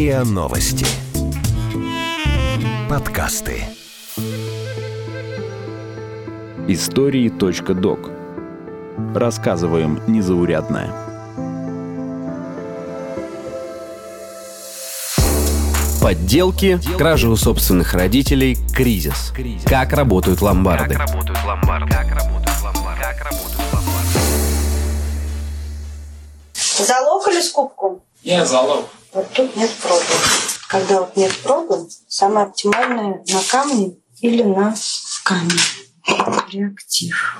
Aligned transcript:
РИА 0.00 0.24
Новости. 0.24 0.86
Подкасты. 2.88 3.64
Истории.док. 6.66 8.10
Рассказываем 9.14 10.00
незаурядное. 10.06 10.90
Подделки, 16.00 16.80
кражи 16.96 17.28
у 17.28 17.36
собственных 17.36 17.92
родителей, 17.92 18.56
кризис. 18.74 19.34
Как 19.66 19.92
работают 19.92 20.40
ломбарды. 20.40 20.94
Как 20.94 21.10
работают 21.10 21.44
ломбарды? 21.44 21.90
Как 21.90 22.10
работают 22.10 22.62
ломбарды? 22.64 23.02
Как 23.02 23.18
работают 23.18 23.72
ломбарды? 23.74 24.18
Залог 26.54 27.28
или 27.28 27.42
скупку? 27.42 28.00
Нет, 28.24 28.48
залог. 28.48 28.86
Вот 29.12 29.28
тут 29.32 29.56
нет 29.56 29.70
пробы. 29.82 30.04
Когда 30.68 31.00
вот 31.00 31.16
нет 31.16 31.36
пробы, 31.42 31.88
самое 32.06 32.46
оптимальное 32.46 33.24
на 33.26 33.42
камне 33.50 33.96
или 34.20 34.42
на 34.42 34.74
камень. 35.24 35.60
Реактив. 36.52 37.38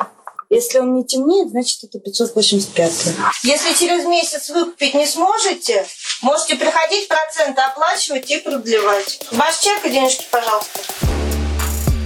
Если 0.49 0.81
он 0.81 0.97
не 0.97 1.05
темнеет, 1.05 1.51
значит 1.51 1.85
это 1.85 2.01
585. 2.01 3.15
Если 3.45 3.73
через 3.79 4.05
месяц 4.05 4.51
выкупить 4.51 4.95
не 4.95 5.07
сможете, 5.07 5.87
можете 6.23 6.57
приходить, 6.57 7.07
проценты 7.07 7.61
оплачивать 7.61 8.29
и 8.33 8.39
продлевать. 8.39 9.21
Ваш 9.31 9.59
чек 9.59 9.87
и 9.87 9.91
денежки, 9.91 10.27
пожалуйста. 10.29 10.81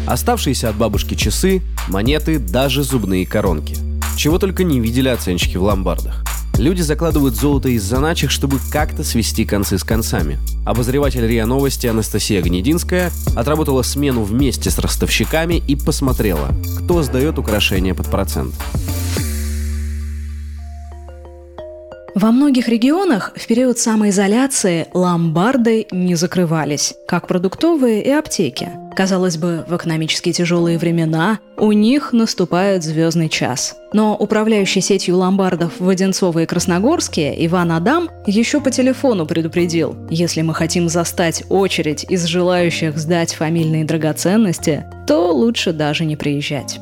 Оставшиеся 0.06 0.68
от 0.68 0.76
бабушки 0.76 1.14
часы, 1.14 1.62
монеты, 1.88 2.38
даже 2.38 2.82
зубные 2.82 3.26
коронки. 3.26 3.76
Чего 4.18 4.38
только 4.38 4.62
не 4.62 4.78
видели 4.78 5.08
оценщики 5.08 5.56
в 5.56 5.62
ломбардах. 5.62 6.22
Люди 6.56 6.82
закладывают 6.82 7.34
золото 7.34 7.68
из 7.68 7.82
заначек, 7.82 8.30
чтобы 8.30 8.60
как-то 8.70 9.02
свести 9.02 9.44
концы 9.44 9.76
с 9.76 9.82
концами. 9.82 10.38
Обозреватель 10.64 11.26
РИА 11.26 11.46
Новости 11.46 11.88
Анастасия 11.88 12.40
Гнединская 12.42 13.10
отработала 13.34 13.82
смену 13.82 14.22
вместе 14.22 14.70
с 14.70 14.78
ростовщиками 14.78 15.62
и 15.66 15.74
посмотрела, 15.74 16.48
кто 16.78 17.02
сдает 17.02 17.38
украшения 17.38 17.92
под 17.92 18.06
процент. 18.06 18.54
Во 22.14 22.30
многих 22.30 22.68
регионах 22.68 23.32
в 23.34 23.44
период 23.48 23.76
самоизоляции 23.80 24.86
ломбарды 24.94 25.88
не 25.90 26.14
закрывались, 26.14 26.94
как 27.08 27.26
продуктовые 27.26 28.04
и 28.04 28.10
аптеки. 28.10 28.70
Казалось 28.94 29.36
бы, 29.36 29.64
в 29.66 29.76
экономически 29.76 30.32
тяжелые 30.32 30.78
времена 30.78 31.40
у 31.56 31.72
них 31.72 32.12
наступает 32.12 32.84
звездный 32.84 33.28
час. 33.28 33.74
Но 33.92 34.14
управляющий 34.14 34.80
сетью 34.80 35.16
ломбардов 35.16 35.72
в 35.80 35.88
Одинцово 35.88 36.44
и 36.44 36.46
Красногорске 36.46 37.34
Иван 37.46 37.72
Адам 37.72 38.08
еще 38.26 38.60
по 38.60 38.70
телефону 38.70 39.26
предупредил, 39.26 39.96
если 40.08 40.42
мы 40.42 40.54
хотим 40.54 40.88
застать 40.88 41.42
очередь 41.48 42.04
из 42.08 42.26
желающих 42.26 42.96
сдать 42.96 43.34
фамильные 43.34 43.84
драгоценности, 43.84 44.84
то 45.08 45.32
лучше 45.32 45.72
даже 45.72 46.04
не 46.04 46.14
приезжать. 46.14 46.78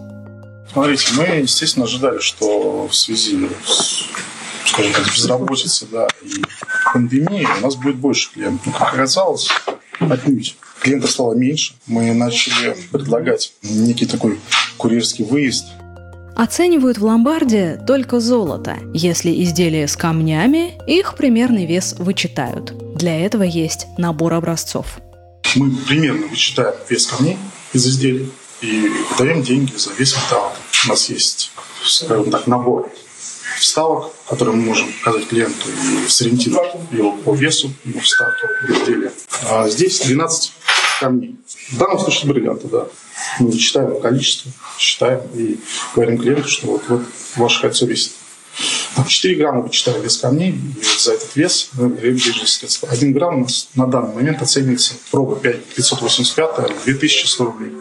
Смотрите, 0.70 1.06
мы, 1.16 1.24
естественно, 1.24 1.86
ожидали, 1.86 2.18
что 2.18 2.86
в 2.86 2.94
связи 2.94 3.48
с, 3.64 4.04
скажем 4.66 4.92
так, 4.92 5.06
безработицей 5.06 5.88
да, 5.90 6.08
и 6.22 6.42
пандемией 6.92 7.46
у 7.58 7.60
нас 7.60 7.76
будет 7.76 7.96
больше 7.96 8.32
клиентов. 8.32 8.66
Но, 8.66 8.72
как 8.72 8.94
оказалось, 8.94 9.48
отнюдь. 9.98 10.56
Клиентов 10.80 11.10
стало 11.10 11.34
меньше. 11.34 11.74
Мы 11.86 12.12
начали 12.12 12.76
предлагать 12.90 13.52
некий 13.62 14.06
такой 14.06 14.40
курьерский 14.76 15.24
выезд. 15.24 15.66
Оценивают 16.34 16.98
в 16.98 17.04
ломбарде 17.04 17.80
только 17.86 18.18
золото. 18.18 18.78
Если 18.94 19.30
изделия 19.42 19.86
с 19.86 19.96
камнями, 19.96 20.78
их 20.86 21.14
примерный 21.14 21.66
вес 21.66 21.94
вычитают. 21.98 22.72
Для 22.96 23.20
этого 23.20 23.42
есть 23.42 23.86
набор 23.98 24.34
образцов. 24.34 24.98
Мы 25.54 25.70
примерно 25.86 26.26
вычитаем 26.28 26.74
вес 26.88 27.06
камней 27.06 27.36
из 27.74 27.86
изделий 27.86 28.30
и 28.62 28.88
выдаем 29.10 29.42
деньги 29.42 29.76
за 29.76 29.92
весь 29.92 30.16
металл. 30.16 30.52
У 30.86 30.88
нас 30.88 31.10
есть, 31.10 31.52
скажем 31.84 32.30
так, 32.30 32.46
набор 32.46 32.90
вставок, 33.58 34.12
которые 34.28 34.56
мы 34.56 34.62
можем 34.62 34.92
показать 35.04 35.28
клиенту 35.28 35.68
и 35.68 36.08
сориентировать 36.08 36.72
его 36.90 37.12
по 37.12 37.34
весу, 37.34 37.72
его 37.84 38.00
вставки 38.00 38.46
изделия. 38.68 39.12
А 39.48 39.68
здесь 39.68 40.00
12 40.00 40.52
камней. 41.00 41.36
В 41.70 41.78
данном 41.78 41.98
случае 41.98 42.32
бриллианты, 42.32 42.68
да. 42.68 42.86
Мы 43.38 43.52
считаем 43.52 44.00
количество, 44.00 44.50
считаем 44.78 45.20
и 45.34 45.58
говорим 45.94 46.18
клиенту, 46.18 46.48
что 46.48 46.66
вот, 46.66 46.82
вот 46.88 47.02
ваше 47.36 47.60
кольцо 47.60 47.86
весит. 47.86 48.12
Там 48.94 49.06
4 49.06 49.34
грамма 49.36 49.62
вычитаем 49.62 50.02
вес 50.02 50.18
камней, 50.18 50.50
и 50.50 50.98
за 50.98 51.14
этот 51.14 51.34
вес 51.36 51.70
мы 51.72 51.88
даем 51.88 52.16
денежные 52.16 52.46
средства. 52.46 52.88
1 52.90 53.12
грамм 53.12 53.36
у 53.36 53.40
нас 53.40 53.68
на 53.74 53.86
данный 53.86 54.14
момент 54.14 54.42
оценивается 54.42 54.94
проба 55.10 55.36
5 55.36 55.64
585 55.64 56.84
2100 56.84 57.44
рублей. 57.44 57.72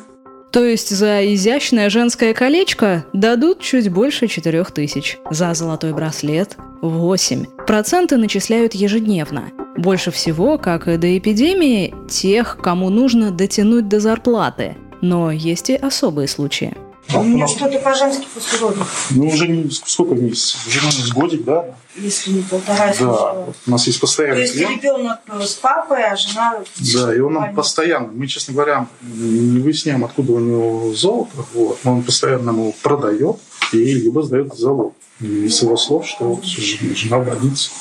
То 0.51 0.65
есть 0.65 0.89
за 0.89 1.33
изящное 1.33 1.89
женское 1.89 2.33
колечко 2.33 3.05
дадут 3.13 3.61
чуть 3.61 3.89
больше 3.89 4.27
4000, 4.27 5.19
за 5.31 5.53
золотой 5.53 5.93
браслет– 5.93 6.57
8. 6.81 7.45
Проценты 7.67 8.17
начисляют 8.17 8.73
ежедневно. 8.73 9.51
Больше 9.77 10.11
всего, 10.11 10.57
как 10.57 10.87
и 10.87 10.97
до 10.97 11.17
эпидемии, 11.17 11.93
тех, 12.09 12.57
кому 12.61 12.89
нужно 12.89 13.31
дотянуть 13.31 13.87
до 13.87 13.99
зарплаты. 13.99 14.75
Но 15.01 15.31
есть 15.31 15.69
и 15.69 15.75
особые 15.75 16.27
случаи. 16.27 16.75
У 17.15 17.23
меня 17.23 17.47
что-то 17.47 17.79
по-женски 17.79 18.27
после 18.33 18.59
родов. 18.59 19.07
Ну, 19.11 19.27
уже 19.27 19.47
не, 19.47 19.69
сколько 19.69 20.15
месяцев? 20.15 20.65
Уже 20.67 20.79
ну, 20.83 21.19
годик, 21.21 21.43
да? 21.43 21.75
Если 21.95 22.31
не 22.31 22.41
полтора, 22.41 22.93
Да. 22.99 23.33
Вот 23.33 23.55
у 23.67 23.71
нас 23.71 23.87
есть 23.87 23.99
То 23.99 24.07
постоянный 24.07 24.41
есть 24.41 24.53
клиент. 24.53 24.83
ребенок 24.83 25.19
э, 25.27 25.41
с 25.43 25.53
папой, 25.55 26.03
а 26.03 26.15
жена... 26.15 26.59
Да, 26.93 27.15
и 27.15 27.19
он 27.19 27.33
нам 27.33 27.53
постоянно, 27.55 28.07
мы, 28.07 28.27
честно 28.27 28.53
говоря, 28.53 28.87
не 29.01 29.59
выясняем, 29.59 30.05
откуда 30.05 30.33
у 30.33 30.39
него 30.39 30.93
золото, 30.93 31.45
вот, 31.53 31.79
но 31.83 31.93
он 31.93 32.03
постоянно 32.03 32.51
ему 32.51 32.73
продает 32.81 33.37
и 33.73 33.77
либо 33.77 34.23
сдает 34.23 34.53
залог. 34.55 34.93
И 35.19 35.47
с 35.49 35.61
его 35.61 35.77
слов, 35.77 36.07
что 36.07 36.25
вот 36.25 36.45
жена 36.45 37.19
больнице. 37.19 37.71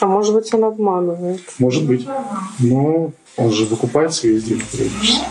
А 0.00 0.06
может 0.06 0.34
быть, 0.34 0.52
он 0.52 0.64
обманывает. 0.64 1.42
Может 1.58 1.84
быть. 1.84 2.06
Но 2.58 3.12
он 3.36 3.52
же 3.52 3.64
выкупает 3.64 4.12
свои 4.14 4.36
изделия 4.36 4.64
периодически. 4.70 5.24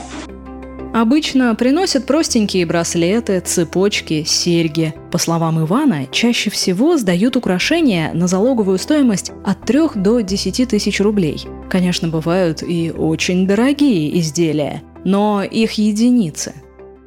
Обычно 0.94 1.56
приносят 1.56 2.06
простенькие 2.06 2.68
браслеты, 2.68 3.40
цепочки, 3.40 4.24
серьги. 4.28 4.94
По 5.12 5.18
словам 5.18 5.66
Ивана, 5.66 6.06
чаще 6.12 6.52
всего 6.52 6.98
сдают 6.98 7.36
украшения 7.36 8.14
на 8.14 8.28
залоговую 8.28 8.78
стоимость 8.78 9.32
от 9.44 9.66
3 9.66 9.80
до 9.96 10.20
10 10.20 10.70
тысяч 10.70 11.02
рублей. 11.02 11.42
Конечно, 11.68 12.10
бывают 12.10 12.62
и 12.62 12.92
очень 12.96 13.48
дорогие 13.48 14.20
изделия, 14.20 14.84
но 15.04 15.44
их 15.44 15.74
единицы. 15.74 16.54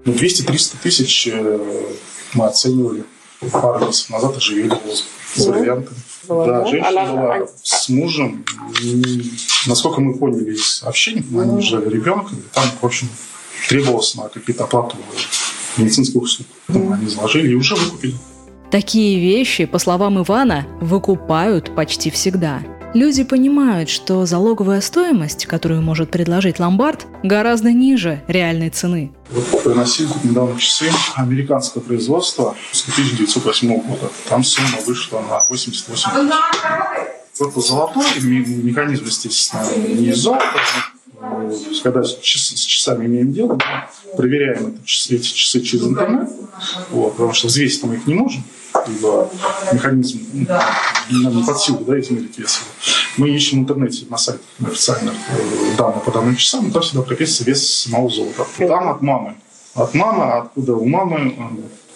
Ну, 0.05 0.13
200-300 0.13 0.75
тысяч 0.83 1.29
э, 1.33 1.59
мы 2.35 2.47
оценивали 2.47 3.05
пару 3.53 3.87
месяцев 3.87 4.11
назад, 4.11 4.37
оживили 4.37 4.75
с 5.35 5.45
Да? 5.47 5.53
бриллиантами. 5.53 5.97
Была, 6.27 6.47
да, 6.47 6.67
женщина 6.67 7.07
была 7.13 7.49
с 7.63 7.89
мужем. 7.89 8.45
И, 8.83 9.23
насколько 9.69 10.01
мы 10.01 10.19
поняли 10.19 10.55
из 10.55 10.83
общения, 10.83 11.23
они 11.41 11.63
ждали 11.63 11.89
ребенка, 11.89 12.35
и 12.35 12.39
там, 12.53 12.65
в 12.81 12.85
общем, 12.85 13.09
требовалось 13.69 14.15
на 14.15 14.29
какие-то 14.29 14.65
оплату 14.65 14.97
медицинских 15.77 16.21
услуг. 16.23 16.47
Поэтому 16.67 16.93
они 16.93 17.07
заложили 17.09 17.53
и 17.53 17.55
уже 17.55 17.75
выкупили. 17.75 18.15
Такие 18.71 19.21
вещи, 19.21 19.65
по 19.65 19.79
словам 19.79 20.21
Ивана, 20.23 20.67
выкупают 20.81 21.75
почти 21.75 22.11
всегда. 22.11 22.61
Люди 22.95 23.25
понимают, 23.25 23.91
что 23.91 24.25
залоговая 24.27 24.81
стоимость, 24.81 25.45
которую 25.47 25.83
может 25.83 26.11
предложить 26.11 26.59
ломбард, 26.59 27.07
гораздо 27.23 27.71
ниже 27.73 28.23
реальной 28.27 28.71
цены. 28.71 29.13
Вот 29.31 29.63
приносили 29.65 30.07
тут 30.07 30.25
недавно 30.25 30.59
часы 30.59 30.91
американского 31.15 31.83
производства 31.83 32.57
с 32.73 32.83
1908 32.89 33.81
года. 33.83 34.11
Там 34.29 34.43
сумма 34.43 34.79
вышла 34.87 35.21
на 35.21 35.45
88 35.49 36.11
тысяч. 36.11 37.39
Корпус 37.39 37.69
золотой, 37.69 38.05
ме- 38.23 38.47
механизм, 38.47 39.05
естественно, 39.05 39.63
не 39.77 40.15
но, 40.25 40.39
Когда 41.83 42.03
с, 42.03 42.19
час- 42.21 42.53
с 42.57 42.65
часами 42.65 43.07
имеем 43.07 43.33
дело, 43.33 43.55
мы 43.55 44.17
проверяем 44.17 44.69
это 44.69 44.79
часы- 44.85 45.17
эти 45.17 45.29
часы 45.29 45.61
через 45.61 45.85
интернет, 45.85 46.29
вот, 46.91 47.13
потому 47.13 47.33
что 47.33 47.49
взвесить 47.49 47.83
мы 47.85 47.95
их 47.97 48.07
не 48.07 48.15
можем, 48.15 48.43
ибо 48.89 49.31
механизм 49.73 50.21
ну, 50.33 50.47
нам 51.23 51.37
не 51.37 51.43
под 51.45 51.61
силу 51.61 51.85
да, 51.85 51.99
измерить 52.01 52.39
вес 52.39 52.59
его. 52.61 52.67
Мы 53.19 53.31
ищем 53.31 53.59
в 53.59 53.61
интернете 53.63 54.07
на 54.11 54.19
сайте 54.19 54.41
официальных 54.65 55.15
э, 55.31 55.77
данных 55.77 56.05
по 56.05 56.11
данным 56.11 56.37
часам, 56.37 56.69
и 56.69 56.71
там 56.71 56.83
всегда 56.83 57.03
прописывается 57.03 57.45
вес 57.45 57.73
самого 57.73 58.11
золота. 58.11 58.47
Там 58.59 58.89
от 58.89 59.03
мамы. 59.03 59.35
От 59.75 59.95
мамы, 59.95 60.25
откуда 60.39 60.75
у 60.75 60.87
мамы, 60.87 61.35
э, 61.39 61.43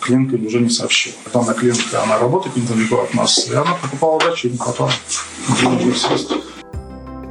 клиентка 0.00 0.36
им 0.36 0.46
уже 0.46 0.60
не 0.60 0.70
сообщила. 0.70 1.14
Данная 1.32 1.54
клиентка, 1.54 2.02
она 2.02 2.18
работает 2.18 2.56
недалеко 2.56 3.02
от 3.02 3.14
нас, 3.14 3.46
и 3.48 3.54
она 3.54 3.74
покупала 3.74 4.18
дачу, 4.20 4.48
и 4.48 4.52
денежных 5.60 5.96
средств. 5.98 6.32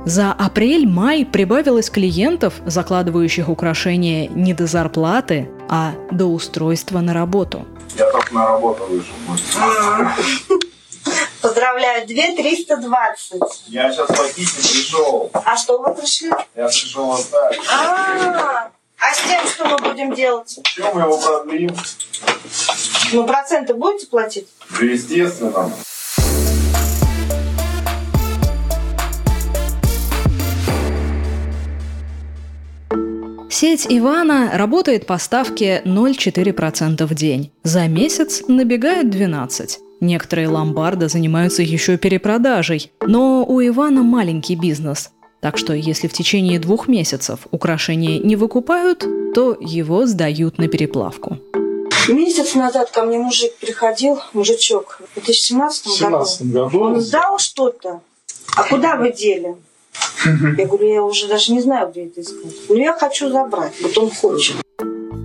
За 0.09 0.31
апрель-май 0.31 1.23
прибавилось 1.23 1.91
клиентов, 1.91 2.56
закладывающих 2.65 3.47
украшения 3.47 4.27
не 4.27 4.56
до 4.56 4.65
зарплаты, 4.65 5.47
а 5.69 5.94
до 6.09 6.25
устройства 6.25 6.97
на 7.00 7.13
работу. 7.13 7.67
Я 7.95 8.09
только 8.11 8.33
на 8.33 8.47
работу 8.47 8.85
вышел. 8.85 9.13
Поздравляю, 11.44 12.07
2 12.07 12.15
320. 12.38 13.41
Я 13.67 13.91
сейчас 13.91 14.07
по 14.07 14.27
кисти 14.29 14.61
пришел. 14.61 15.29
А 15.31 15.56
что 15.56 15.77
вы 15.77 15.94
пришли? 15.94 16.31
Я 16.56 16.65
пришел 16.65 17.06
вот 17.06 17.29
так. 17.29 17.53
А, 17.71 18.71
а 18.97 19.13
с 19.13 19.21
тем, 19.27 19.47
что 19.47 19.65
мы 19.65 19.77
будем 19.77 20.15
делать? 20.15 20.59
Чем 20.63 20.88
мы 20.95 21.01
его 21.01 21.19
продлим? 21.19 21.77
Ну, 23.13 23.27
проценты 23.27 23.75
будете 23.75 24.07
платить? 24.07 24.47
Да 24.71 24.85
естественно. 24.88 25.71
Сеть 33.61 33.88
Ивана 33.89 34.51
работает 34.53 35.06
по 35.06 35.17
ставке 35.17 35.81
0,4% 35.83 37.06
в 37.06 37.13
день. 37.13 37.51
За 37.63 37.89
месяц 37.89 38.44
набегает 38.47 39.09
12. 39.09 39.79
Некоторые 40.00 40.47
ломбарды 40.47 41.09
занимаются 41.09 41.61
еще 41.61 41.97
перепродажей, 41.97 42.89
но 43.01 43.44
у 43.45 43.59
Ивана 43.59 44.01
маленький 44.01 44.56
бизнес. 44.56 45.09
Так 45.41 45.57
что 45.57 45.73
если 45.73 46.07
в 46.07 46.13
течение 46.13 46.57
двух 46.57 46.88
месяцев 46.88 47.47
украшения 47.51 48.19
не 48.19 48.38
выкупают, 48.38 49.06
то 49.35 49.57
его 49.59 50.06
сдают 50.06 50.57
на 50.57 50.69
переплавку. 50.69 51.39
Месяц 52.07 52.56
назад 52.56 52.91
ко 52.91 53.03
мне 53.03 53.17
мужик 53.17 53.53
приходил, 53.57 54.21
мужичок, 54.31 55.01
в 55.17 55.25
2017 55.25 55.85
В 55.85 56.00
году. 56.00 56.23
2017 56.23 56.53
году 56.53 56.79
Он 56.79 57.01
сдал 57.01 57.38
что-то. 57.39 58.00
А 58.56 58.63
куда 58.63 58.95
вы 58.95 59.11
дели? 59.11 59.57
Я 60.57 60.65
говорю, 60.65 60.93
я 60.93 61.03
уже 61.03 61.27
даже 61.27 61.53
не 61.53 61.61
знаю, 61.61 61.89
где 61.91 62.05
это 62.05 62.21
искать. 62.21 62.53
Ну, 62.67 62.75
я 62.75 62.93
хочу 62.93 63.29
забрать. 63.29 63.73
Вот 63.81 63.97
он 63.97 64.09
хочет. 64.09 64.57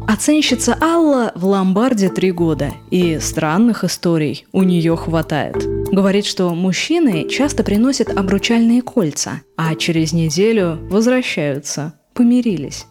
Оценщица 0.07 0.77
Алла 0.81 1.33
в 1.35 1.47
ломбарде 1.47 2.09
три 2.09 2.31
года, 2.31 2.73
и 2.91 3.19
странных 3.19 3.85
историй 3.85 4.47
у 4.53 4.63
нее 4.63 4.97
хватает. 4.97 5.57
Говорит, 5.91 6.27
что 6.27 6.51
мужчины 6.51 7.29
часто 7.29 7.65
приносят 7.65 8.11
обручальные 8.11 8.83
кольца, 8.83 9.41
а 9.57 9.75
через 9.75 10.13
неделю 10.13 10.79
возвращаются, 10.91 11.95
помирились. 12.13 12.87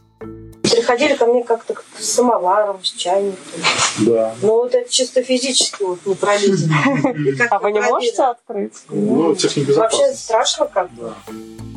Приходили 0.63 1.15
ко 1.15 1.25
мне 1.25 1.43
как-то 1.43 1.75
с 1.99 2.05
самоваром, 2.05 2.83
с 2.83 2.91
чайником. 2.91 3.37
Да. 3.99 4.33
Но 4.41 4.55
вот 4.55 4.73
это 4.73 4.89
чисто 4.89 5.21
физически 5.21 5.83
вот 5.83 5.99
не 6.05 6.15
пролезет. 6.15 6.69
А 7.51 7.59
вы 7.59 7.71
не 7.71 7.79
можете 7.79 8.23
открыть? 8.23 8.73
Ну, 8.89 9.35
техника 9.35 9.73
Вообще 9.73 10.13
страшно 10.13 10.65
как 10.65 10.89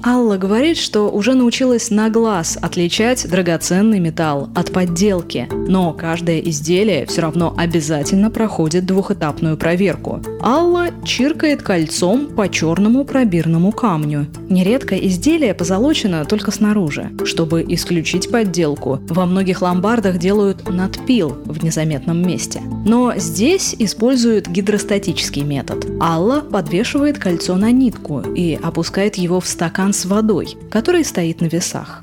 Алла 0.04 0.36
говорит, 0.36 0.76
что 0.76 1.10
уже 1.10 1.34
научилась 1.34 1.90
на 1.90 2.10
глаз 2.10 2.58
отличать 2.60 3.28
драгоценный 3.28 3.98
металл 3.98 4.48
от 4.54 4.72
подделки, 4.72 5.48
но 5.52 5.92
каждое 5.92 6.40
изделие 6.40 7.06
все 7.06 7.22
равно 7.22 7.54
обязательно 7.56 8.30
проходит 8.30 8.86
двухэтапную 8.86 9.56
проверку. 9.56 10.20
Алла 10.40 10.88
чиркает 11.04 11.62
кольцом 11.62 12.26
по 12.28 12.48
черному 12.48 13.04
пробирному 13.04 13.72
камню. 13.72 14.26
Нередко 14.48 14.94
изделие 14.96 15.54
позолочено 15.54 16.24
только 16.24 16.50
снаружи. 16.50 17.10
Чтобы 17.24 17.64
исключить 17.68 18.30
подделку, 18.30 19.00
во 19.08 19.26
многих 19.26 19.62
ломбардах 19.62 20.18
делают 20.18 20.68
надпил 20.68 21.36
в 21.44 21.64
незаметном 21.64 22.22
месте. 22.22 22.60
Но 22.84 23.14
здесь 23.16 23.74
используют 23.78 24.46
гидростатический 24.46 25.42
метод. 25.42 25.86
Алла 26.00 26.40
подвешивает 26.40 27.18
кольцо 27.18 27.56
на 27.56 27.72
нитку 27.72 28.20
и 28.20 28.58
опускает 28.62 29.16
его 29.16 29.40
в 29.40 29.46
стакан 29.46 29.85
с 29.92 30.04
водой, 30.04 30.56
который 30.70 31.04
стоит 31.04 31.40
на 31.40 31.46
весах. 31.46 32.02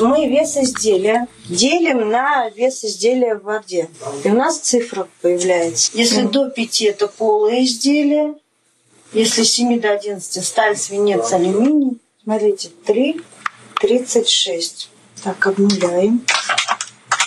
Мы 0.00 0.28
вес 0.28 0.56
изделия 0.56 1.26
делим 1.48 2.10
на 2.10 2.50
вес 2.50 2.84
изделия 2.84 3.36
в 3.36 3.44
воде. 3.44 3.88
И 4.24 4.28
у 4.28 4.34
нас 4.34 4.58
цифра 4.58 5.08
появляется. 5.22 5.90
Если 5.94 6.22
до 6.22 6.50
5 6.50 6.82
это 6.82 7.08
полое 7.08 7.64
изделие, 7.64 8.34
если 9.12 9.44
с 9.44 9.52
7 9.52 9.80
до 9.80 9.92
11 9.92 10.44
сталь, 10.44 10.76
свинец, 10.76 11.32
алюминий. 11.32 11.98
Смотрите, 12.22 12.70
3, 12.84 13.20
36. 13.80 14.90
Так, 15.22 15.46
обнуляем. 15.46 16.22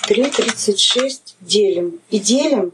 3, 0.07 0.25
36 0.25 1.35
делим. 1.41 1.99
И 2.11 2.19
делим 2.19 2.71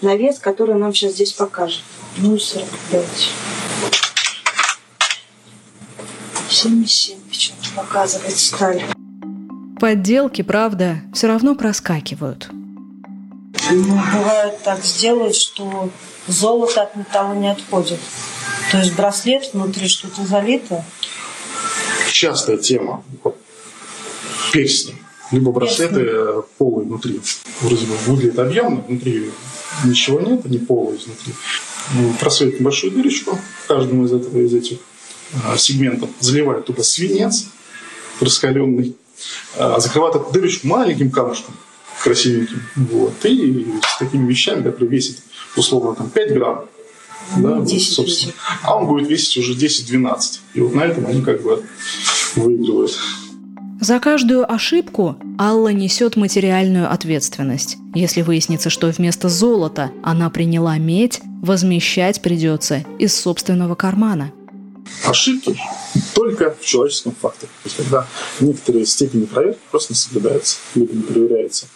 на 0.00 0.16
вес, 0.16 0.38
который 0.38 0.74
нам 0.74 0.94
сейчас 0.94 1.12
здесь 1.12 1.32
покажет. 1.32 1.82
Ну, 2.16 2.38
45. 2.38 3.04
77 6.56 7.18
почему-то 7.28 7.68
показывает 7.76 8.36
сталь. 8.36 8.82
Подделки, 9.78 10.40
правда, 10.40 11.02
все 11.12 11.26
равно 11.26 11.54
проскакивают. 11.54 12.48
Ну, 13.70 14.00
бывает 14.14 14.62
так 14.62 14.82
сделают, 14.82 15.36
что 15.36 15.90
золото 16.26 16.82
от 16.82 16.96
металла 16.96 17.34
не 17.34 17.50
отходит. 17.50 17.98
То 18.70 18.78
есть 18.78 18.96
браслет 18.96 19.50
внутри 19.52 19.86
что-то 19.86 20.24
залито. 20.24 20.82
Частая 22.10 22.56
тема. 22.56 23.04
Вот, 23.22 23.36
Перстни. 24.52 24.96
Либо 25.32 25.52
браслеты 25.52 26.00
э, 26.00 26.42
полые 26.56 26.86
внутри. 26.86 27.20
Вроде 27.60 27.84
бы 27.84 27.96
выглядит 28.06 28.38
объемно, 28.38 28.80
внутри 28.80 29.30
ничего 29.84 30.20
нет, 30.20 30.46
они 30.46 30.58
полые 30.58 30.98
изнутри. 30.98 31.34
Ну, 31.94 32.14
Просвет 32.14 32.58
небольшую 32.60 32.92
дырочку 32.92 33.38
в 33.64 33.66
каждом 33.66 34.04
из, 34.04 34.12
этого, 34.12 34.38
из 34.38 34.54
этих 34.54 34.78
сегментов, 35.56 36.10
заливает 36.20 36.66
туда 36.66 36.82
свинец 36.82 37.46
раскаленный, 38.20 38.96
а, 39.56 39.80
закрывает 39.80 40.16
эту 40.16 40.30
дырочку 40.32 40.66
маленьким 40.66 41.10
камушком 41.10 41.54
красивеньким. 42.02 42.62
Вот. 42.76 43.24
И 43.24 43.66
с 43.82 43.98
такими 43.98 44.28
вещами, 44.28 44.62
которые 44.62 44.90
весят 44.90 45.16
условно 45.56 45.94
там, 45.94 46.10
5 46.10 46.34
грамм, 46.34 46.66
да, 47.36 47.56
вот, 47.56 47.66
10 47.66 47.92
собственно. 47.92 48.32
А 48.62 48.76
он 48.76 48.86
будет 48.86 49.08
весить 49.08 49.36
уже 49.38 49.54
10-12. 49.54 50.18
И 50.54 50.60
вот 50.60 50.74
на 50.74 50.82
этом 50.82 51.06
они 51.06 51.22
как 51.22 51.42
бы 51.42 51.64
выигрывают. 52.36 52.96
За 53.80 53.98
каждую 54.00 54.50
ошибку 54.50 55.16
Алла 55.38 55.68
несет 55.68 56.16
материальную 56.16 56.90
ответственность. 56.90 57.76
Если 57.94 58.22
выяснится, 58.22 58.70
что 58.70 58.88
вместо 58.88 59.28
золота 59.28 59.90
она 60.02 60.30
приняла 60.30 60.78
медь, 60.78 61.20
возмещать 61.42 62.22
придется 62.22 62.84
из 62.98 63.14
собственного 63.14 63.74
кармана. 63.74 64.32
Ошибки 65.04 65.58
только 66.14 66.54
в 66.54 66.64
человеческом 66.64 67.14
факторе. 67.14 67.50
То 67.62 67.68
есть, 67.68 67.76
когда 67.76 68.06
некоторые 68.40 68.86
степени 68.86 69.24
проверки 69.26 69.60
просто 69.70 69.92
не 69.92 69.96
соблюдаются, 69.96 70.56
либо 70.74 70.94
не 70.94 71.02
проверяется 71.02 71.66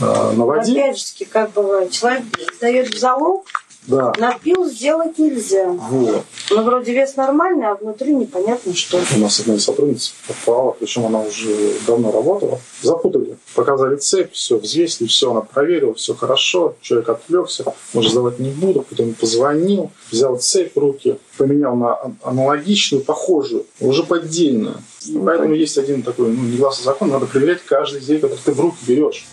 а, 0.00 0.32
на 0.32 0.44
воде. 0.44 0.72
Опять 0.72 0.98
же 0.98 1.24
как 1.26 1.52
бывает, 1.52 1.90
человек 1.90 2.24
сдает 2.56 2.94
в 2.94 2.98
залог, 2.98 3.46
Да. 3.90 4.12
напил 4.18 4.64
сделать 4.66 5.18
нельзя. 5.18 5.68
Вот. 5.68 6.24
Но 6.50 6.62
вроде 6.62 6.92
вес 6.92 7.16
нормальный, 7.16 7.66
а 7.66 7.74
внутри 7.74 8.14
непонятно 8.14 8.74
что. 8.74 9.00
У 9.14 9.18
нас 9.18 9.40
одна 9.40 9.54
из 9.54 9.64
сотрудниц 9.64 10.14
попала, 10.26 10.72
причем 10.78 11.06
она 11.06 11.20
уже 11.20 11.74
давно 11.86 12.12
работала. 12.12 12.60
Запутали. 12.82 13.36
Показали 13.54 13.96
цепь, 13.96 14.32
все 14.32 14.58
взвесили, 14.58 15.08
все, 15.08 15.32
она 15.32 15.40
проверила, 15.40 15.94
все 15.94 16.14
хорошо. 16.14 16.76
Человек 16.80 17.08
отвлекся, 17.08 17.74
может 17.92 18.12
сдавать 18.12 18.38
не 18.38 18.50
буду. 18.50 18.82
Потом 18.88 19.14
позвонил, 19.14 19.90
взял 20.10 20.38
цепь 20.38 20.74
в 20.74 20.78
руки, 20.78 21.18
поменял 21.36 21.74
на 21.74 21.98
аналогичную, 22.22 23.04
похожую, 23.04 23.66
уже 23.80 24.04
поддельную. 24.04 24.76
И 25.06 25.18
поэтому 25.18 25.54
есть 25.54 25.78
один 25.78 26.02
такой 26.02 26.28
ну, 26.28 26.42
негласный 26.42 26.84
закон, 26.84 27.10
надо 27.10 27.26
проверять 27.26 27.60
каждый 27.64 28.00
изделие, 28.00 28.20
который 28.20 28.40
ты 28.44 28.52
в 28.52 28.60
руки 28.60 28.78
берешь. 28.86 29.26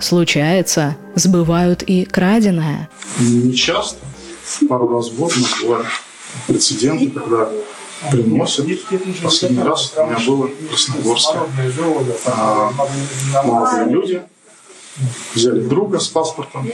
Случается, 0.00 0.96
сбывают 1.14 1.82
и 1.82 2.04
краденое. 2.04 2.88
Не 3.18 3.54
часто, 3.54 3.98
пару 4.68 4.88
раз 4.88 5.08
в 5.10 5.16
год 5.16 5.32
у 5.36 5.40
бывают 5.66 5.86
прецеденты, 6.46 7.10
когда 7.10 7.48
приносят. 8.10 8.66
Последний 9.22 9.62
раз 9.62 9.92
у 9.96 10.06
меня 10.06 10.18
было 10.26 10.46
в 10.46 10.68
Красногорске. 10.68 11.38
А, 12.26 12.72
молодые 13.44 13.88
люди 13.90 14.22
взяли 15.34 15.60
друга 15.60 15.98
с 15.98 16.08
паспортом, 16.08 16.68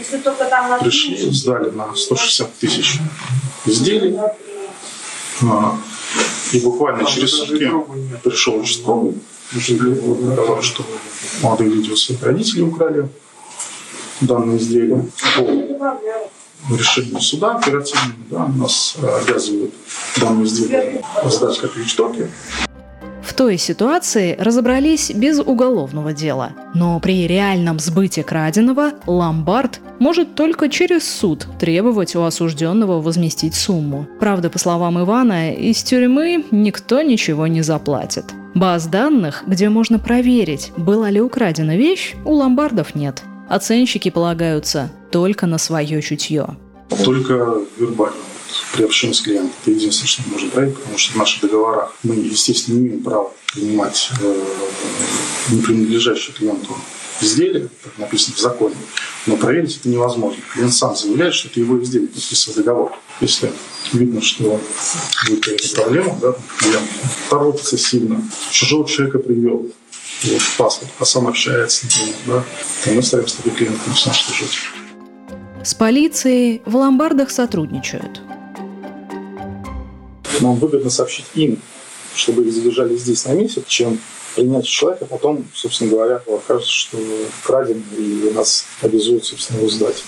пришли, 0.81 1.31
сдали 1.31 1.71
на 1.71 1.95
160 1.95 2.55
тысяч 2.55 2.99
изделий. 3.67 4.17
А, 5.43 5.79
И 6.53 6.61
буквально 6.61 7.05
через 7.07 7.33
сутки 7.33 7.71
пришел 8.23 8.57
участковый. 8.61 9.15
Сказал, 9.61 10.63
что 10.63 10.85
молодые 11.43 11.71
люди 11.71 11.91
у 11.91 11.97
своих 11.97 12.23
родителей 12.23 12.63
украли 12.63 13.09
данное 14.21 14.57
изделие. 14.57 15.07
По 16.69 16.77
решению 16.77 17.21
суда 17.21 17.57
оперативного 17.57 18.15
да, 18.31 18.47
нас 18.47 18.97
э, 19.01 19.07
обязывают 19.07 19.75
данное 20.19 20.45
изделие 20.45 21.05
сдать 21.27 21.59
как 21.59 21.77
вещдоки. 21.77 22.31
В 23.23 23.35
той 23.35 23.59
ситуации 23.59 24.37
разобрались 24.39 25.11
без 25.11 25.41
уголовного 25.41 26.13
дела. 26.13 26.53
Но 26.75 27.01
при 27.01 27.27
реальном 27.27 27.81
сбыте 27.81 28.23
краденого 28.23 28.93
ломбард 29.07 29.81
может 29.99 30.35
только 30.37 30.69
через 30.69 31.07
суд 31.07 31.47
требовать 31.59 32.15
у 32.17 32.23
осужденного 32.23 33.03
возместить 33.03 33.55
сумму. 33.55 34.07
Правда, 34.21 34.51
по 34.51 34.59
словам 34.59 35.03
Ивана, 35.03 35.53
из 35.53 35.83
тюрьмы 35.83 36.45
никто 36.51 37.03
ничего 37.03 37.47
не 37.47 37.63
заплатит. 37.63 38.25
Баз 38.55 38.87
данных, 38.87 39.43
где 39.49 39.69
можно 39.69 39.99
проверить, 39.99 40.73
была 40.77 41.11
ли 41.11 41.21
украдена 41.21 41.77
вещь, 41.77 42.15
у 42.25 42.35
ломбардов 42.35 42.95
нет. 42.95 43.23
Оценщики 43.49 44.11
полагаются 44.11 44.93
только 45.11 45.47
на 45.47 45.59
свое 45.59 46.01
чутье. 46.01 46.57
Только 47.05 47.59
вербально. 47.77 48.17
при 48.73 48.85
общении 48.85 49.13
с 49.13 49.21
клиентом. 49.21 49.51
Это 49.63 49.73
единственное, 49.73 50.09
что 50.09 50.23
мы 50.27 50.33
можем 50.35 50.51
проверить, 50.51 50.77
потому 50.77 50.99
что 50.99 51.13
в 51.15 51.17
наших 51.17 51.43
договорах 51.43 51.97
мы, 52.05 52.15
естественно, 52.15 52.79
не 52.79 52.87
имеем 52.87 53.03
права 53.03 53.33
принимать 53.53 54.11
э, 54.21 54.45
не 55.51 55.61
принадлежащие 55.61 56.35
клиенту 56.37 56.77
изделия, 57.21 57.69
как 57.83 57.99
написано 57.99 58.37
в 58.37 58.41
законе, 58.41 58.77
но 59.27 59.37
проверить 59.37 59.79
это 59.79 59.89
невозможно. 59.89 60.43
Клиент 60.53 60.75
сам 60.75 60.97
заявляет, 60.97 61.35
что 61.35 61.49
это 61.49 61.61
его 61.61 61.83
изделие, 61.83 62.09
подписывая 62.09 62.57
договор. 62.57 62.93
Если 63.21 63.53
видно, 63.93 64.21
что 64.21 64.61
будет 65.29 65.45
какая-то 65.45 65.75
проблема, 65.75 66.19
да, 66.21 66.35
клиент 66.59 66.89
торопится 67.31 67.79
сильно, 67.79 68.23
чужого 68.51 68.89
человека 68.89 69.19
привел, 69.19 69.71
вот, 70.25 70.43
паспорт, 70.57 70.91
а 70.99 71.05
сам 71.05 71.29
общается, 71.29 71.87
например, 71.87 72.15
да, 72.27 72.45
то 72.85 72.91
мы 72.91 73.03
ставим 73.03 73.29
с 73.29 73.35
тобой 73.35 73.53
клиента 73.53 73.81
начинаем 73.89 74.19
служить. 74.19 74.51
С 75.63 75.75
полицией 75.75 76.63
в 76.67 76.77
ломбардах 76.77 77.31
сотрудничают. 77.31 78.21
Нам 80.41 80.57
выгодно 80.57 80.91
сообщить 80.91 81.27
им, 81.35 81.59
чтобы 82.15 82.45
их 82.45 82.53
задержали 82.53 82.97
здесь 82.97 83.25
на 83.25 83.33
месяц, 83.33 83.65
чем 83.67 83.99
принять 84.35 84.67
человека, 84.67 85.07
а 85.07 85.09
потом, 85.09 85.45
собственно 85.55 85.91
говоря, 85.91 86.23
окажется, 86.27 86.73
что 86.73 86.99
краден, 87.45 87.83
и 87.97 88.31
нас 88.35 88.65
обязуют, 88.83 89.25
собственно, 89.25 89.59
его 89.59 89.69
сдать. 89.69 90.03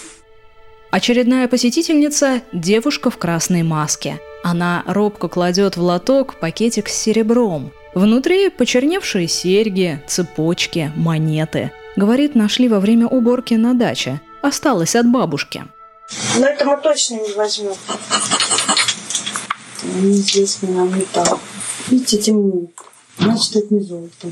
Очередная 0.90 1.48
посетительница– 1.48 2.42
девушка 2.52 3.10
в 3.10 3.18
красной 3.18 3.62
маске. 3.62 4.20
Она 4.42 4.84
робко 4.86 5.28
кладет 5.28 5.76
в 5.76 5.82
лоток 5.82 6.36
пакетик 6.38 6.88
с 6.88 6.94
серебром. 6.94 7.72
Внутри 7.94 8.50
почерневшие 8.50 9.26
серьги, 9.26 10.02
цепочки, 10.06 10.92
монеты. 10.96 11.72
Говорит, 11.96 12.34
нашли 12.34 12.68
во 12.68 12.78
время 12.78 13.06
уборки 13.08 13.54
на 13.54 13.74
даче. 13.74 14.20
Осталось 14.42 14.94
от 14.94 15.10
бабушки. 15.10 15.64
Но 16.38 16.46
это 16.46 16.64
мы 16.64 16.76
точно 16.76 17.14
не 17.14 17.32
возьмем. 17.32 17.74
Неизвестный 19.82 20.70
нам 20.70 20.96
металл. 20.96 21.40
Видите, 21.88 22.18
темнее. 22.18 22.68
Значит, 23.18 23.56
это 23.56 23.74
не 23.74 23.80
золото. 23.80 24.30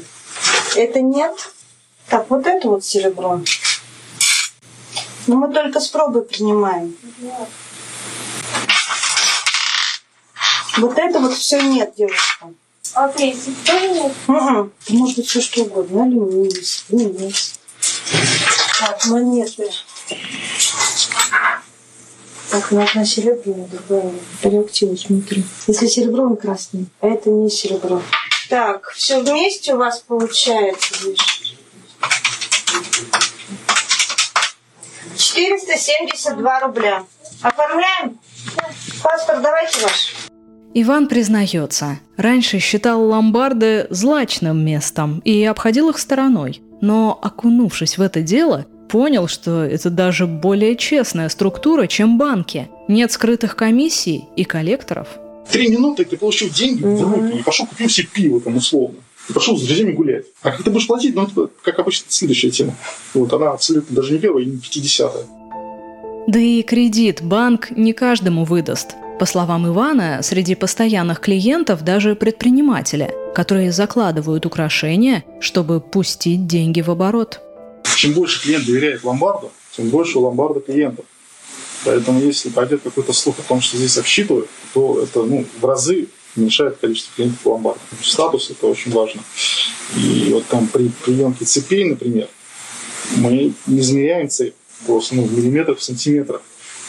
Это 0.77 1.01
нет. 1.01 1.35
Так, 2.09 2.29
вот 2.31 2.47
это 2.47 2.69
вот 2.69 2.85
серебро. 2.85 3.41
Но 5.27 5.37
мы 5.37 5.53
только 5.53 5.81
с 5.81 5.89
пробы 5.89 6.23
принимаем. 6.23 6.97
Вот 10.77 10.99
это 10.99 11.19
вот 11.21 11.35
все 11.35 11.61
нет, 11.63 11.95
девушка. 11.97 12.53
А 12.95 13.09
третий 13.09 13.55
тоже 13.65 13.89
нет? 13.89 14.13
Угу. 14.29 14.71
Может 14.91 15.17
быть, 15.17 15.29
все 15.29 15.41
что 15.41 15.63
угодно. 15.63 16.05
Алюминий, 16.05 16.65
свинец. 16.65 17.55
Так, 18.81 19.07
монеты. 19.07 19.71
Так, 22.51 22.71
ну 22.71 22.83
одна 22.83 23.05
серебряная, 23.05 23.67
другая 23.67 24.13
реактивность 24.43 25.09
внутри. 25.09 25.43
Если 25.67 25.87
серебро, 25.87 26.25
он 26.25 26.37
красный, 26.37 26.87
а 27.01 27.09
это 27.09 27.31
не 27.31 27.51
серебро. 27.51 28.01
Так, 28.49 28.91
все 28.91 29.23
вместе 29.23 29.75
у 29.75 29.79
вас 29.79 30.01
получается 30.01 30.95
здесь. 30.95 31.57
472 35.17 36.61
рубля. 36.61 37.05
Оформляем? 37.43 38.19
Паспорт 39.03 39.43
давайте 39.43 39.83
ваш. 39.83 40.15
Иван 40.75 41.07
признается, 41.09 42.01
раньше 42.17 42.59
считал 42.59 43.03
ломбарды 43.03 43.87
злачным 43.91 44.65
местом 44.65 45.21
и 45.25 45.45
обходил 45.45 45.91
их 45.91 45.99
стороной. 45.99 46.61
Но, 46.81 47.19
окунувшись 47.23 47.97
в 47.97 48.03
это 48.03 48.23
дело, 48.23 48.67
понял, 48.89 49.29
что 49.29 49.65
это 49.65 49.89
даже 49.89 50.27
более 50.27 50.77
честная 50.77 51.29
структура, 51.29 51.87
чем 51.87 52.19
банки. 52.19 52.69
Нет 52.89 53.13
скрытых 53.13 53.57
комиссий 53.57 54.25
и 54.37 54.45
коллекторов. 54.45 55.09
Три 55.51 55.69
минуты 55.69 56.05
ты 56.05 56.17
получил 56.17 56.49
деньги 56.51 56.83
в 56.83 57.13
руки 57.13 57.39
и 57.39 57.43
пошел 57.43 57.67
купил 57.67 57.89
себе 57.89 58.09
пиво 58.13 58.41
там 58.41 58.57
условно. 58.57 58.99
И 59.29 59.33
пошел 59.33 59.57
с 59.57 59.63
друзьями 59.63 59.93
гулять. 59.93 60.27
А 60.43 60.51
как 60.51 60.63
ты 60.63 60.71
будешь 60.71 60.87
платить, 60.87 61.15
ну, 61.15 61.25
это, 61.25 61.49
как 61.63 61.79
обычно, 61.79 62.07
следующая 62.09 62.51
тема. 62.51 62.75
Вот 63.15 63.33
она 63.33 63.53
абсолютно 63.53 63.97
даже 63.97 64.13
не 64.13 64.19
первая 64.19 64.45
и 64.45 64.47
не 64.47 64.59
пятидесятая. 64.59 65.25
Да 66.27 66.39
и 66.39 66.63
кредит 66.63 67.23
банк 67.23 67.71
не 67.71 67.93
каждому 67.93 68.45
выдаст. 68.45 68.97
По 69.19 69.27
словам 69.27 69.69
Ивана, 69.69 70.21
среди 70.23 70.55
постоянных 70.55 71.21
клиентов 71.21 71.85
даже 71.85 72.17
предприниматели, 72.17 73.15
которые 73.35 73.71
закладывают 73.71 74.45
украшения, 74.45 75.25
чтобы 75.41 75.81
пустить 75.81 76.47
деньги 76.47 76.81
в 76.81 76.91
оборот. 76.91 77.41
Чем 77.97 78.13
больше 78.13 78.43
клиент 78.43 78.67
доверяет 78.67 79.05
ломбарду, 79.05 79.53
тем 79.77 79.91
больше 79.91 80.19
у 80.19 80.23
ломбарда 80.23 80.61
клиентов. 80.61 81.05
Поэтому 81.85 82.21
если 82.21 82.49
пойдет 82.49 82.83
какой-то 82.83 83.13
слух 83.13 83.39
о 83.39 83.43
том, 83.43 83.61
что 83.61 83.77
здесь 83.77 83.99
обсчитывают, 83.99 84.49
то 84.73 85.01
это 85.01 85.23
ну, 85.23 85.45
в 85.61 85.65
разы 85.65 86.09
уменьшает 86.37 86.79
количество 86.79 87.15
клиентов 87.15 87.45
ломбарда. 87.45 87.81
Статус 88.03 88.51
это 88.51 88.67
очень 88.67 88.93
важно. 88.93 89.23
И 89.97 90.31
вот 90.33 90.47
там 90.47 90.67
при 90.67 90.89
приемке 91.05 91.45
цепей, 91.45 91.85
например, 91.85 92.29
мы 93.17 93.53
не 93.67 93.81
измеряем 93.81 94.29
цепь 94.29 94.55
просто 94.87 95.15
ну, 95.15 95.25
в 95.25 95.33
миллиметрах, 95.33 95.79
в 95.79 95.83
сантиметрах. 95.83 96.43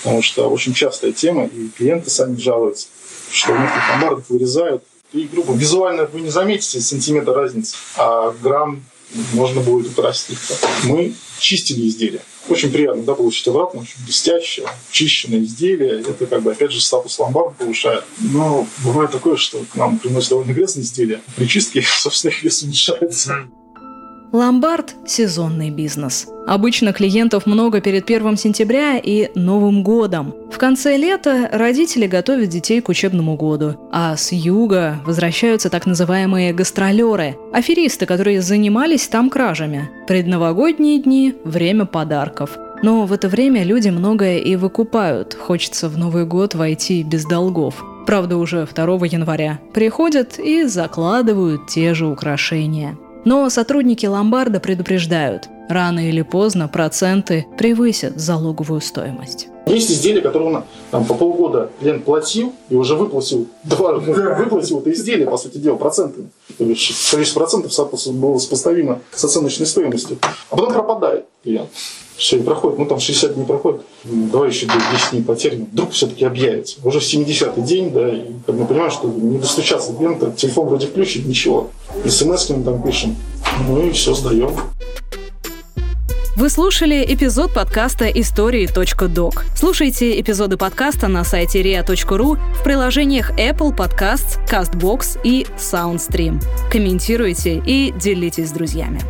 Потому 0.04 0.22
что 0.22 0.50
очень 0.50 0.74
частая 0.74 1.12
тема, 1.12 1.46
и 1.46 1.70
клиенты 1.70 2.10
сами 2.10 2.38
жалуются, 2.38 2.88
что 3.32 3.54
у 3.54 3.58
некоторых 3.58 3.90
ломбардах 3.90 4.30
вырезают. 4.30 4.84
И, 5.14 5.24
грубо, 5.24 5.54
визуально 5.54 6.06
вы 6.06 6.22
не 6.22 6.30
заметите 6.30 6.80
сантиметр 6.80 7.32
разницы, 7.32 7.76
а 7.96 8.32
грамм 8.42 8.84
можно 9.34 9.62
будет 9.62 9.98
легко. 9.98 10.54
Мы 10.84 11.14
чистили 11.40 11.88
изделия. 11.88 12.22
Очень 12.48 12.72
приятно 12.72 13.04
да, 13.04 13.16
получить 13.16 13.48
обратно, 13.48 13.82
очень 13.82 14.04
блестящее, 14.04 14.68
чищенное 14.92 15.40
изделие. 15.40 16.02
Это 16.02 16.28
как 16.28 16.44
бы 16.44 16.52
опять 16.52 16.72
же 16.72 16.80
статус 16.80 17.18
ломбарда 17.18 17.56
повышает. 17.58 18.04
Но 18.20 18.68
бывает 18.84 19.12
такое, 19.12 19.36
что 19.36 19.64
к 19.72 19.76
нам 19.76 19.98
приносят 19.98 20.30
довольно 20.30 20.52
грязные 20.52 20.84
изделия. 20.84 21.22
При 21.36 21.48
чистке, 21.48 21.82
собственно, 22.00 22.32
их 22.32 22.44
вес 22.44 22.62
уменьшается. 22.62 23.48
Ломбард– 24.36 24.96
сезонный 25.06 25.70
бизнес. 25.70 26.28
Обычно 26.46 26.92
клиентов 26.92 27.46
много 27.46 27.80
перед 27.80 28.04
1 28.04 28.36
сентября 28.36 28.98
и 28.98 29.32
Новым 29.34 29.82
годом. 29.82 30.36
В 30.52 30.58
конце 30.58 30.98
лета 30.98 31.50
родители 31.54 32.06
готовят 32.06 32.50
детей 32.50 32.82
к 32.82 32.90
учебному 32.90 33.38
году, 33.38 33.78
а 33.94 34.18
с 34.18 34.34
юга 34.34 35.00
возвращаются 35.06 35.70
так 35.70 35.86
называемые 35.86 36.52
гастролеры– 36.52 37.38
аферисты, 37.54 38.06
которые 38.06 38.42
занимались 38.42 39.08
там 39.08 39.30
кражами. 39.30 39.90
Предновогодние 40.06 41.02
дни– 41.02 41.34
время 41.46 41.86
подарков. 41.86 42.58
Но 42.84 43.06
в 43.06 43.14
это 43.14 43.30
время 43.30 43.64
люди 43.64 43.88
многое 43.88 44.40
и 44.40 44.58
выкупают. 44.58 45.34
Хочется 45.34 45.88
в 45.88 45.98
Новый 45.98 46.26
год 46.26 46.56
войти 46.56 47.04
без 47.04 47.24
долгов. 47.24 47.82
Правда, 48.06 48.36
уже 48.36 48.68
2 48.68 48.84
января 49.06 49.60
приходят 49.74 50.38
и 50.38 50.66
закладывают 50.66 51.68
те 51.68 51.94
же 51.94 52.06
украшения. 52.06 52.98
Но 53.26 53.50
сотрудники 53.50 54.06
ломбарда 54.06 54.60
предупреждают, 54.60 55.50
рано 55.68 56.08
или 56.08 56.22
поздно 56.22 56.68
проценты 56.68 57.48
превысят 57.58 58.20
залоговую 58.20 58.82
стоимость. 58.82 59.48
Есть 59.66 59.90
изделия, 59.90 60.22
которые 60.22 60.58
он 60.58 60.64
там, 60.92 61.06
по 61.06 61.16
полгода 61.16 61.72
клиент 61.80 62.06
платил 62.06 62.54
и 62.70 62.76
уже 62.76 62.96
выплатил, 62.96 63.48
два, 63.64 63.94
выплатил 63.94 64.80
это 64.80 64.92
изделие, 64.94 65.28
по 65.28 65.38
сути 65.38 65.58
дела, 65.58 65.76
процентами. 65.76 66.30
То 66.56 66.66
есть 66.66 67.10
количество 67.10 67.40
процентов 67.40 67.72
было 68.14 68.38
сопоставимо 68.38 69.00
с 69.12 69.26
оценочной 69.26 69.66
стоимостью. 69.66 70.20
А 70.52 70.56
потом 70.56 70.72
пропадает 70.72 71.26
клиент. 71.44 71.70
Все, 72.16 72.38
и 72.38 72.44
проходит, 72.44 72.80
ну 72.80 72.86
там 72.86 73.00
60 73.00 73.34
дней 73.34 73.46
проходит, 73.46 73.82
давай 74.06 74.50
еще 74.50 74.68
10 74.68 75.12
дней 75.12 75.24
потеряем, 75.24 75.66
вдруг 75.66 75.92
все-таки 75.92 76.24
объявится. 76.24 76.78
Уже 76.84 77.00
70-й 77.00 77.62
день, 77.62 77.92
да, 77.92 78.08
и 78.08 78.22
как 78.46 78.56
мы 78.56 78.66
понимаем, 78.66 78.92
что 78.92 79.08
не 79.08 79.38
достучаться 79.38 79.92
до 79.92 79.98
клиента, 79.98 80.32
телефон 80.32 80.68
вроде 80.68 80.88
включит, 80.88 81.26
ничего. 81.26 81.72
СМС 82.10 82.50
мы 82.50 82.64
там 82.64 82.82
пишем, 82.82 83.16
ну 83.68 83.88
и 83.88 83.92
все, 83.92 84.14
сдаем. 84.14 84.52
Вы 86.36 86.50
слушали 86.50 87.06
эпизод 87.08 87.54
подкаста 87.54 88.08
«Истории.док». 88.08 89.46
Слушайте 89.56 90.20
эпизоды 90.20 90.58
подкаста 90.58 91.08
на 91.08 91.24
сайте 91.24 91.62
ria.ru 91.62 92.38
в 92.54 92.64
приложениях 92.64 93.32
Apple 93.40 93.74
Podcasts, 93.74 94.38
CastBox 94.46 95.20
и 95.24 95.48
SoundStream. 95.58 96.44
Комментируйте 96.70 97.64
и 97.66 97.94
делитесь 97.98 98.50
с 98.50 98.52
друзьями. 98.52 99.02